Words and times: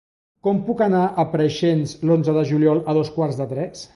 Com 0.45 0.61
puc 0.69 0.79
anar 0.85 1.01
a 1.07 1.25
Preixens 1.33 1.93
l'onze 2.11 2.37
de 2.39 2.45
juliol 2.53 2.83
a 2.95 2.99
dos 3.01 3.15
quarts 3.19 3.41
de 3.43 3.51
tres? 3.55 3.89